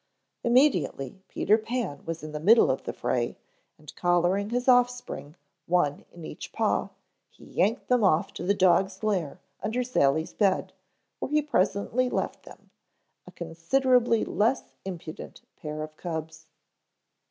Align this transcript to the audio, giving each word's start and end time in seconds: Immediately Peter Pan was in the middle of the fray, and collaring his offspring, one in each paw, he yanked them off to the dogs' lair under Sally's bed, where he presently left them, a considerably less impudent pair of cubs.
Immediately 0.43 1.21
Peter 1.27 1.59
Pan 1.59 2.01
was 2.07 2.23
in 2.23 2.31
the 2.31 2.39
middle 2.39 2.71
of 2.71 2.85
the 2.85 2.91
fray, 2.91 3.37
and 3.77 3.95
collaring 3.95 4.49
his 4.49 4.67
offspring, 4.67 5.35
one 5.67 6.05
in 6.11 6.25
each 6.25 6.51
paw, 6.51 6.89
he 7.29 7.45
yanked 7.45 7.87
them 7.87 8.03
off 8.03 8.33
to 8.33 8.43
the 8.43 8.55
dogs' 8.55 9.03
lair 9.03 9.39
under 9.61 9.83
Sally's 9.83 10.33
bed, 10.33 10.73
where 11.19 11.29
he 11.29 11.39
presently 11.43 12.09
left 12.09 12.45
them, 12.45 12.71
a 13.27 13.31
considerably 13.31 14.25
less 14.25 14.73
impudent 14.85 15.43
pair 15.55 15.83
of 15.83 15.95
cubs. 15.97 16.47